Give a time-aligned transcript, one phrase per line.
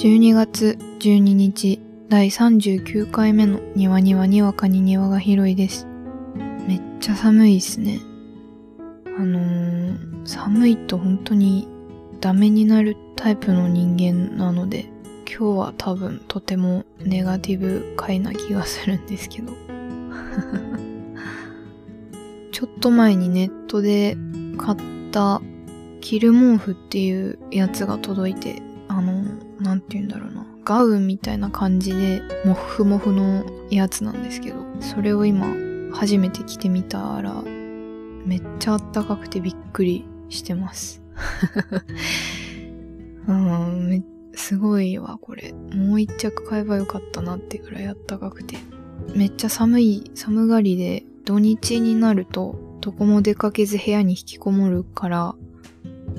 [0.00, 5.86] 12月12日第39回目の庭にはにわかに庭が広いです。
[6.66, 8.00] めっちゃ寒いっすね。
[9.04, 11.68] あのー、寒いと本当に
[12.18, 14.86] ダメになるタイプの人間なので、
[15.26, 19.52] 今日は多分とてもネガティブ回な気がするんですけど。
[22.52, 24.16] ちょっと前にネットで
[24.56, 24.78] 買っ
[25.12, 25.42] た
[26.00, 28.62] キル毛布っていうやつが届いて、
[29.60, 30.46] あの、なんて言うんだろうな。
[30.64, 35.46] ガウンみたいな感じで、モフモフのやつなんですけど、それを今、
[35.92, 37.42] 初めて着てみたら、
[38.24, 41.02] めっちゃあったかくてびっくりしてます。
[43.28, 45.52] うん、すごいわ、これ。
[45.52, 48.56] もう一着買えばよかったなってぐらいあったかくて。
[49.14, 55.34] めっちゃ寒い、寒がりで、土日になると、どこも出かけず部屋に引きこもるから、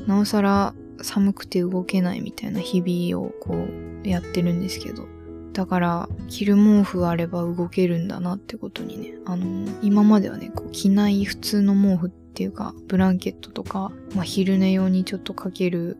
[0.07, 0.73] なおさら
[1.03, 3.67] 寒くて動けないみたいな日々をこ
[4.03, 5.07] うやってるんですけど。
[5.53, 15.97] だから、着る毛布あれば動けるんだなってことにね、あの、今まではね、こう着ない普通の毛布っていうか、ブランケットとか、まあ、昼寝用にちょっとかける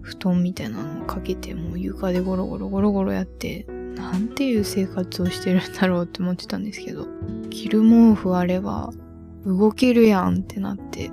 [0.00, 7.06] 布団みたいなのをかけて、もう床でゴロゴロゴロゴロやって、なんていう生活をしてるんだろうって思ってたんですけど、
[7.50, 8.90] 着る毛布あれば
[9.44, 11.10] 動けるやんってなって。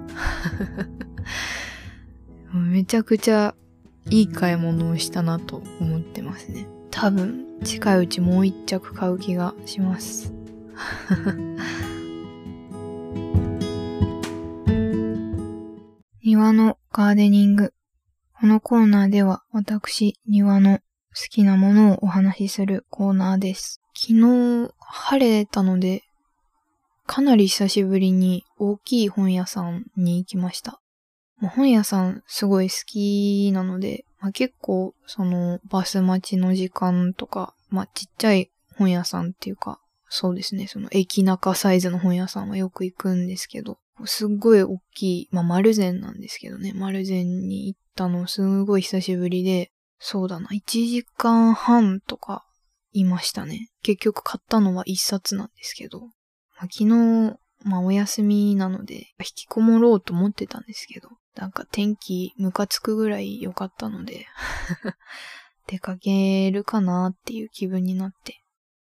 [2.54, 3.56] めちゃくちゃ
[4.10, 6.68] いい買い物をしたなと思ってますね。
[6.92, 10.34] 多分、近いうちもう一着買う気がします。
[16.24, 17.74] 庭のガーデニング。
[18.40, 20.84] このコーナーでは私、庭の好
[21.30, 23.82] きなものをお話しするコーナーです。
[23.96, 26.04] 昨日晴れたので、
[27.08, 30.82] かなり久しぶりに大きい本屋さんに行きました。
[31.42, 52.46] 本屋さんすごい好きなので、まあ、結構そのバス待ちの時間とか、まあ、ちっちゃい本屋さんっていうか、そうですね、その駅中サイズの本屋さんはよく行くんですけど、すっごい大きい、まあ、丸善なんですけどね、丸善に行ったのすごい久しぶりで、そうだな、1時間半とか
[52.92, 53.70] いましたね。
[53.84, 56.12] 結局買ったのは1冊なんですけど、まあ、
[56.72, 64.28] 昨日、まあお休みなので、引きこもろうと思ってたんですけど、なんか天気ムカつくぐらい良かったので、
[65.68, 68.42] 出かけるかなっていう気分になって。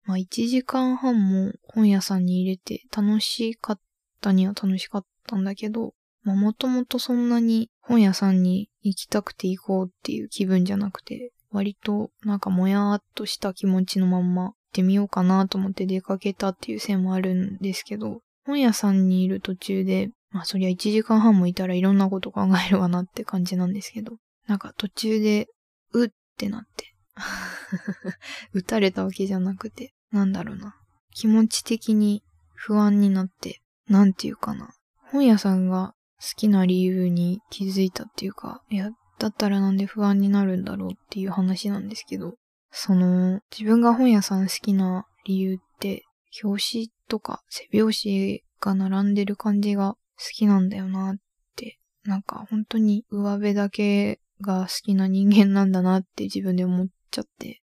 [0.05, 3.79] まあ1時間半も本屋さんに入れて楽しかっ
[4.21, 5.93] たには楽しかったんだけど、
[6.23, 24.17] まあもともとそんなに本屋さんに行きたくて行こうっていう気分じゃなくて、割となんかもやーっとした気持ちのまんま行ってみようかなと思って出かけたっていう線もあるんですけど、本屋さんにいる途中で、まあそりゃ1時間半もいたらいろんなこと考えるわなって感じなんですけど、
[24.47, 25.47] なんか途中で、
[25.93, 26.93] うってなって。
[28.53, 30.75] 撃たれたわけじゃなくて、なんだろうな。
[31.11, 32.23] 気持ち的に
[32.53, 34.69] 不安になって、なんていうかな。
[35.11, 38.89] 本屋さんが好きな理由に気づいたっていうか、いや、
[39.19, 42.35] だったらなんで不安になるんだろうっていう話なんですけど、
[42.71, 46.03] その、自分が本屋さん好きな理由って、
[46.43, 51.15] 表紙とか背表紙が並んでる感じが好きなんだよなっ
[51.55, 57.61] て、なんか本当に上辺だけが好きな人間なんだなって自分で思っちゃって。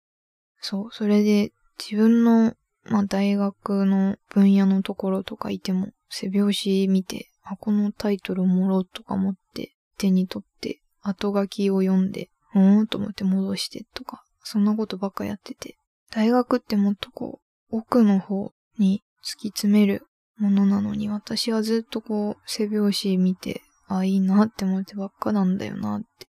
[0.61, 15.77] そう、それで自分の、まあ大学の分野のところとかいても背表紙見て、あ、このタイトルもろうとか思って手に取って後書きを読んで、うーんと思って戻してとか、そんなことばっかやってて。
[16.11, 17.41] 大学ってもっとこ
[17.71, 20.07] う、奥の方に突き詰める
[20.41, 26.27] ものなのに、私はずっとこう、背表紙見て、あ、いいなって思ってばっかなんだよなって。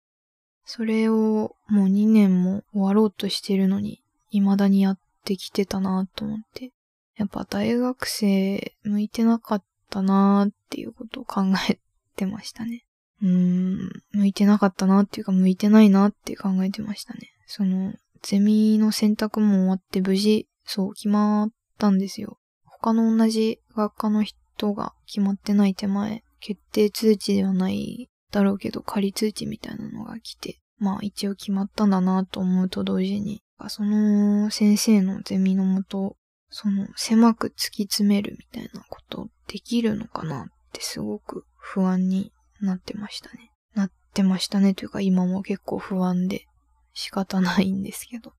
[0.64, 6.72] それをもう2年も終わろうとしてるのに、未だにやってきてたなと思って。
[7.16, 11.78] やっぱ大学生向いてなかったなっていうことを考え
[12.16, 12.86] てましたね。
[13.22, 17.30] うーん、向いてなかったなっていうか、向いてないなって考えてましたね。
[17.46, 17.92] その、
[18.22, 22.38] ゼミの選択も終わって無事、そう、決まったんですよ。
[22.82, 36.16] 他の同じ学科の人が決まってない手前、決定通知ではないだろうけど、仮通知みたいなのが来て、まあ一応決まったんだなと思うと同時に、その先生のゼミのもと、
[36.48, 43.52] その狭く突き詰めるみたいなことできるのかなってすごく不安になってましたね。
[43.74, 46.46] なってましたねというか今も結構不安で
[46.92, 48.32] 仕方ないんですけど。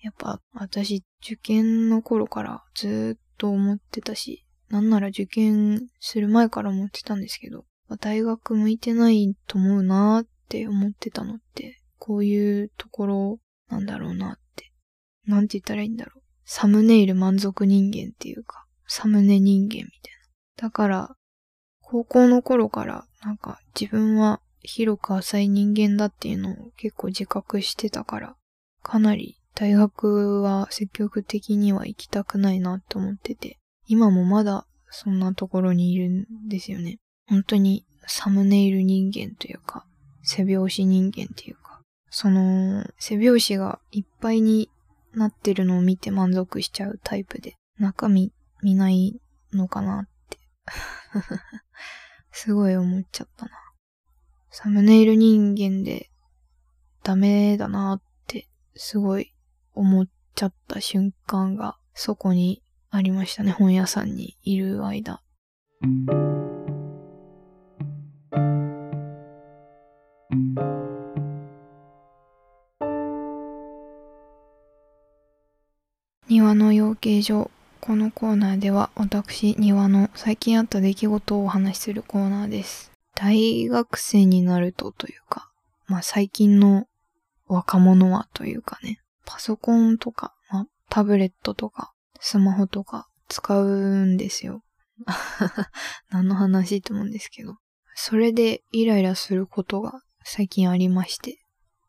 [0.00, 7.64] やっぱ私受験の頃からずっと思ってたし、なんなら受験する前から思ってたんですけど、
[8.00, 13.38] 大学向いてないと思うなーって思ってたのって、こういうところ
[13.68, 14.72] なんだろうなって。
[15.26, 16.22] なんて言ったらいいんだろう。
[16.44, 20.68] サムネイル満足人間っていうか、サムネ人間みたいな。
[20.68, 21.16] だから、
[21.80, 28.36] 高校の頃からなんか自分は広く浅い人間だっていうのを結構自覚してたから、
[28.82, 36.98] かなり大学は積極的には行きたくないなって思ってて、今もまだそんなところにいるんですよね。
[37.26, 39.86] 本当にサムネイル人間というか、
[40.22, 41.80] 背拍子人間っていうか、
[42.10, 44.68] その背拍子がいっぱいに
[45.14, 49.18] なってるのを見て満足しちゃうタイプで、中身見ない
[49.54, 50.38] のかなって
[52.30, 53.52] すごい思っちゃったな。
[54.50, 56.10] サムネイル人間で
[57.02, 59.32] ダメだなってすごい
[59.76, 63.52] 思っちゃった瞬間がそこにありましたね。
[63.52, 65.22] 本屋さんにいる間。
[76.28, 77.50] 庭の養鶏場。
[77.80, 82.90] このコーナーでは私、庭の最近あった出来事をお話しするコーナーです。
[83.14, 85.50] 大学生になるとというか、
[85.86, 86.88] まあ最近の
[87.46, 94.62] 若者はというかね、パソコンとか、ま、タブレットとか、スマホとか使うんですよ。
[96.08, 97.56] 何の話と思うんですけど。
[97.94, 101.38] それでイライラすることが最近ありまして。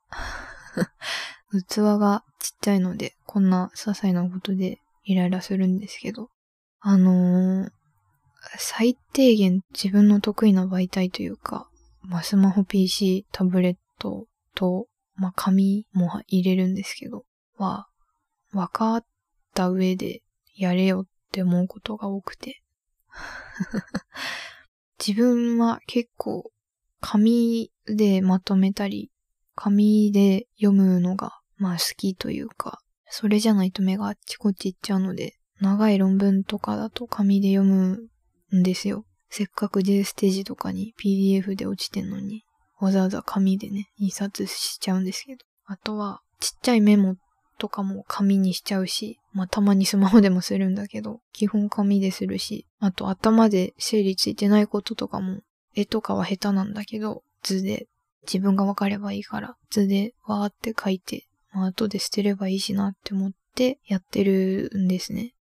[1.70, 6.30] 器がちっちゃいので、こんな些細なことでイライラするんですけど、
[6.80, 7.70] あのー、
[8.58, 11.70] 最低限自分の得意な媒体というか、
[12.02, 14.88] まあ、スマホ PC、タブレットと、
[15.18, 17.26] まあ、紙も入れるんですけど、
[17.58, 17.88] は、
[18.52, 19.06] 分かっ
[19.54, 20.22] た上で
[20.56, 22.62] やれよって思うことが多くて。
[25.06, 26.52] 自分は結構
[27.00, 29.12] 紙でまとめたり、
[29.56, 38.10] 紙で読むのがまあ好きというか、それじゃないと目があっちこっち行っちゃうので、長い論文とかだと紙で読む
[38.56, 39.06] んですよ。
[39.30, 42.44] せっかく J ステージとかに PDF で落ちてんのに、
[42.80, 45.46] わざわざ紙でね、印刷しちゃうんですけど。
[45.66, 47.16] あとは、ちっちゃいメモ
[47.58, 55.42] とかも紙にしちゃうし、まあたまにスマホでもするんだけど、基本紙でするし、あと頭で整理ついてないこととかも、
[55.76, 57.88] 絵とかは下手なんだけど、図で
[58.24, 61.28] 自分がわかればいいから、図でわーって書いて
[61.58, 65.34] まあ、後で捨てればいいしなって思ってやってるんですね。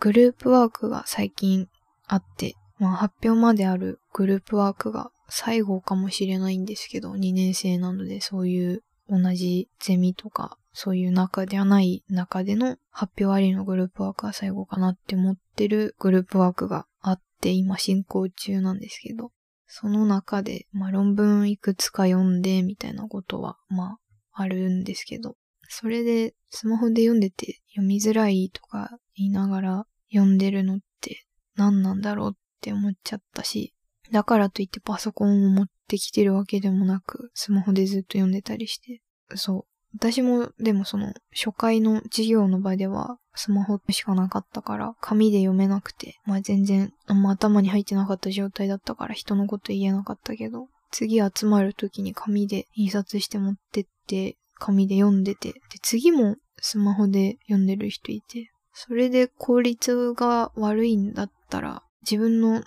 [0.00, 1.68] グループワークが最近
[2.06, 19.32] あって、まあ発表まであるグループワークが最後かもしれないんですけど、2年生なのでそういう同じゼミとかそういう中ではない中での発表ありのグループワークが最後かなって思ってるグループワークがあって今進行中なんですけど、
[19.66, 23.98] その中で、まあ論文いくつか読んでみたいなことは、ま
[24.32, 25.36] ああるんですけど、
[25.68, 31.26] それでスマホで読んでて読みづらいとか言いながら読んでるのって
[31.56, 33.74] 何なんだろうって思っちゃったし、
[34.12, 39.00] だからといってパソコンを持ってきてるわけでもなく、スマホでずっと読んでたりして、
[39.34, 39.62] そう。
[39.94, 62.62] 私もでもその初回の授業の場ではスマホしかなかったから紙で読めなくて、まあ全然あんま頭に入ってなかった状態だったから人のこと言えなかったけど、次集まる時に紙で印刷して持ってって、紙で読んでて、で、次もスマホで読んでる人いて、それで効率が悪いんだったら、自分の、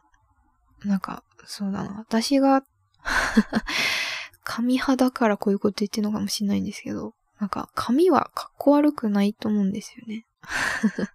[0.83, 2.63] なんか、そうだな、私が
[4.43, 10.25] 紙派だからこういうこと言ってるのかもしれないんですけど、なんか、紙はかっこ悪くないと思うんですよね。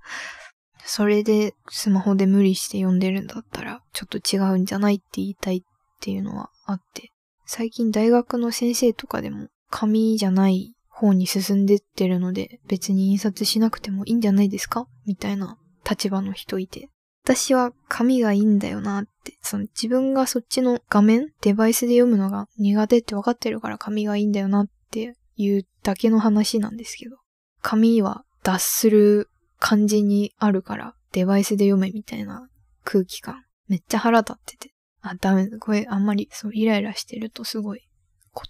[0.85, 5.63] それでスマホで無理して読んでるんだったら、ちょっと違うんじゃないって言いたいっ
[6.01, 7.13] ていうのはあって、
[7.45, 16.89] 最近大学の先生とかでも紙じゃない方に進んでってるので、別に印刷しなくてもいいんじゃないですかみたいな立場の人いて。
[17.27, 27.17] 私は紙がいいんだよなって、その自分がそっちの画面、デバイスで読むのが苦手って分かってるから紙がいいんだよなっていうだけの話なんですけど、
[27.63, 29.29] 紙は脱する
[29.59, 32.49] 感じにあるからデバイスで読めみたいな
[32.85, 34.71] 空気感めっちゃ腹立ってて。
[35.01, 35.59] あ、ダメだ。
[35.59, 37.89] これあんまりそうイライラしてるとすごい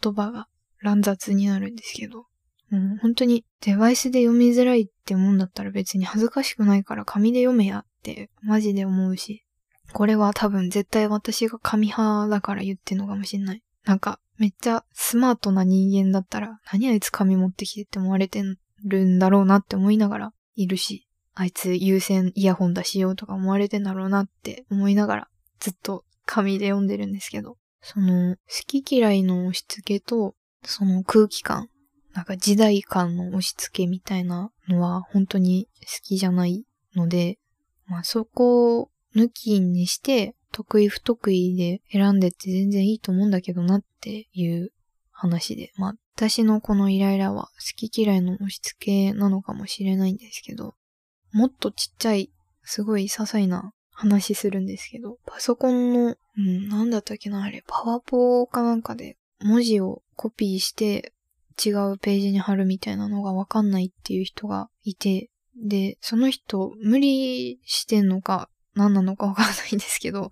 [0.03, 0.49] 言葉が
[0.83, 2.27] 乱雑になるんですけど。
[2.71, 9.43] もう、本当にデバイスで読みづらいって思うんだったら別に恥ずかしくないから紙で読めやってマジで思うし。
[9.93, 13.63] これは多分絶対私が紙派だから言ってんのかもしんない。
[13.85, 18.43] なんかめっちゃスマートな人間だったら何あいつ紙持ってきてって思われて
[18.85, 25.29] るんだろうなって思いながらいるし、あいつ優先イヤホン出しようとか思われてんだろうなって思いながら
[25.61, 30.35] ずっと紙で読んでるんですけど、その、好き嫌いの押し付けと、
[30.65, 31.69] その空気感。
[32.13, 37.39] なんか時代感の押し付けみたいなのは本当に好きじゃないので、
[37.87, 44.73] まあそこを抜きにして得意不得意で選んでって全然いいと思うんだけどなっていう
[45.11, 50.75] 話で、まあ私のこのイライラは好き嫌いの押し付けなのかもしれないんですけど、
[51.33, 52.31] もっとちっちゃい、
[52.63, 61.13] すごい些細な話するんですけど、パソコンの、うん、なんだったっけな、あれ、パワポかなんかで文字をコピーして
[61.63, 65.29] 違うページに貼るみたいなのがわかんないっていう人がいて、
[65.63, 70.31] で、その人無理してんのか何なのかわかんないんですけど、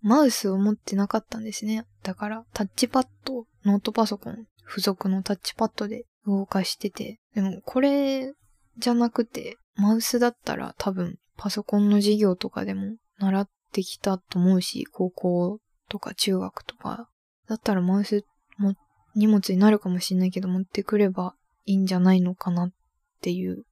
[0.00, 1.84] マウスを持ってなかったんですね。
[2.02, 8.32] だからタッチパッド、ノートパソコン付属のタッチパッドで動かしてて、でもこれ
[8.78, 17.08] じゃなくて、マウスだったら多分パソコンの授業とかでも習ってきたと思うし、高校とか中学とか、
[17.48, 18.24] だったらマウス
[18.58, 18.74] も
[19.14, 22.72] 荷物になるかもしれないけど持ってくればいいんじゃないのかなっ
[23.20, 23.64] ていう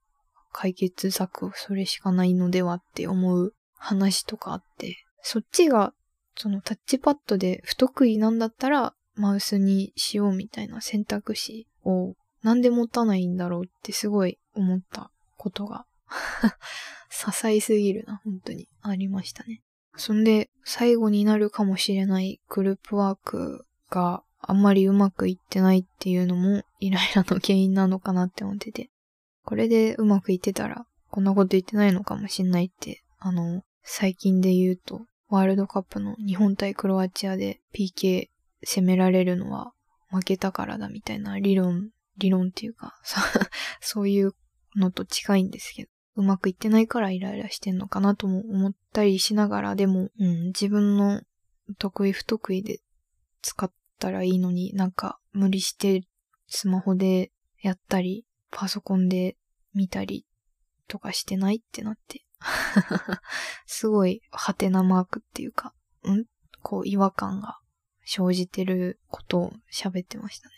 [0.51, 5.93] 解決策それしかないのではって思う話とかあって、そっちが
[6.35, 15.85] そのタッチパッドで不得意なんだったらマウスにしようみたいな選択肢をなんで持たないんだろうってすごい思ったことが
[17.11, 19.61] 些細すぎるな、本当にありましたね。
[19.95, 28.89] そんで、最後になるかもしれないグループワークがあんまりうまくいってないっていうのもイライラの原因なのかなって思ってて。
[29.43, 38.27] これでうまくいってたら、こんなこと言ってないのかもしんないって、あの、最近で言うと、ワールドカップの日本対クロアチアで PK
[38.63, 39.71] 攻められるのは
[40.09, 42.99] 負けたからだみたいな理論、理論っていうか、
[43.79, 44.35] そういう
[44.75, 51.21] のと近いんですけど、うまくいってないからイライラしてんのかなとも思ったりしながら、でも、うん、自分の
[51.77, 52.79] 得意不得意で
[53.41, 56.03] 使ったらいいのになんか無理して
[56.47, 57.31] スマホで
[57.61, 59.37] やったり、パソコンで
[59.73, 60.25] 見たり
[60.87, 62.25] とかしてないってなって。
[63.65, 65.73] すごい、ハテナマークっていうか、
[66.07, 66.25] ん？
[66.61, 67.59] こう違和感が
[68.05, 70.55] 生じてることを喋ってましたね。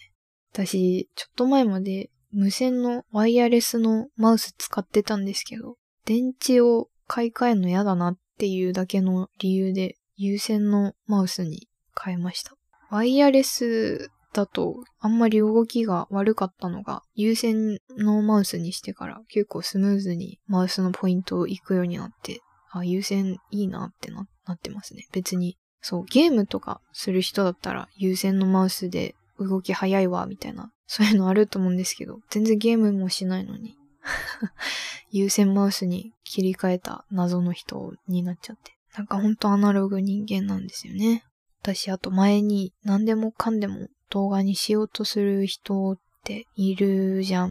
[0.51, 11.67] 私、ちょっと前まで無線のワイヤレスのマウス使ってたんですけど、電池を買い替えるの嫌だなっていうだけの理由で有線のマウスに
[12.01, 12.55] 変えました。
[12.89, 25.07] ワイヤレスだとあんまり動きが悪かったのが有線のマウスにしてから結構スムーズにマウスのポイントを行くようになって、あ、有線いいなってななってますね。
[25.11, 33.77] 別に、そう、ゲームとかする人だったら有線のマウスで動き早いわ、みたいな、そういうのあると思うんですけど、全然ゲームもしないのに
[35.11, 38.73] 有線マウスに切り替えた謎の人になっちゃって。
[38.97, 41.23] なんかほんとアナログ人間なんですよね。
[41.61, 47.49] 私、あと前に何でもかんでも動画にしようとする人っているじゃん。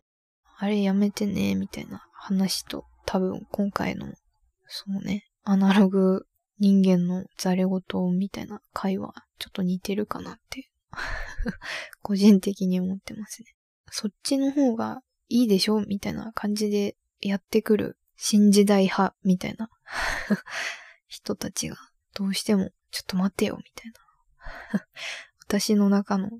[0.59, 4.07] あれやめてね、みたいな話と多分今回の、
[4.69, 6.25] そうね、アナログ
[6.61, 7.83] 人間のザレ言
[8.17, 10.71] みたいな回はちょっと似てるかなって
[12.01, 13.49] 個人的に思ってますね。
[13.91, 19.69] そっちの方がいいでしょみたいな感じでやってくる新時代派みたいな
[21.09, 21.77] 人たちが
[22.15, 23.93] どうしてもちょっと待てよみたい
[24.73, 24.87] な
[25.45, 26.31] 私の中の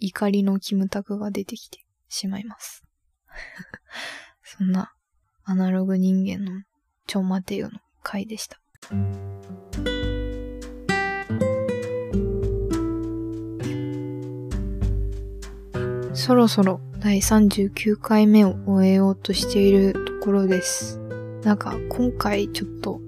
[0.00, 2.84] 怒りのキムタクが出てきてしまいます。
[4.44, 4.92] そんな
[5.44, 6.62] アナログ人間の
[7.06, 8.60] ちょ待てよの回でした。
[16.14, 20.98] そろそろ第39回目を終えようとしているところです。
[21.42, 23.00] なんか今回ちょっと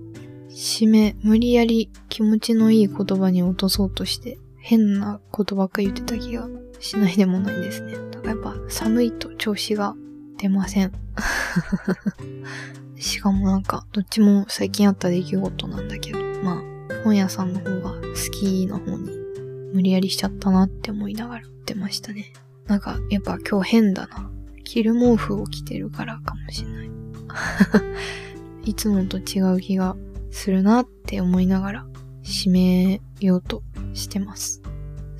[0.48, 6.48] 締め、無理やり気持ちのいい言葉に落とそうとして変なことばっか言ってた気が
[6.80, 7.94] しないでもないですね。
[8.10, 9.94] だからやっぱ寒いと調子が
[10.38, 10.92] 出ません。
[12.96, 16.62] しかもなんか、どっちも最近あった出来事なんだけど、まあ、
[17.04, 19.10] 本屋さんの方が好きな方に
[19.72, 22.32] 無理やりしちゃったなって思いながら出ましたね。
[22.66, 24.30] なんか、やっぱ今日変だな。
[24.64, 26.90] 着る毛布を着てるからかもしれない。
[28.70, 29.96] いつもと違う気が
[30.30, 31.86] するなって思いながら
[32.22, 33.62] 締めようと
[33.94, 34.62] してます。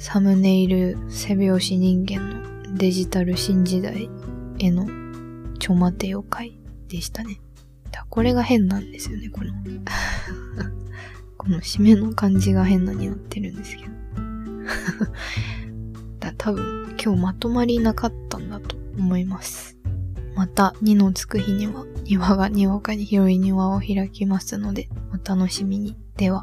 [0.01, 4.09] サムネイル背拍子人間のデジタル新時代
[4.59, 4.87] への
[5.59, 7.39] ちょ待てよ会でしたね。
[7.91, 9.53] だこれが変なんですよね、この
[11.37, 13.91] この締めの感じが変なになってるんですけど
[16.19, 19.77] だ多分今日まとまりなかったんだと思います。
[20.35, 25.95] また2のつく日には庭がにわかに広い庭を開きますのでお楽しみに。
[26.17, 26.43] では。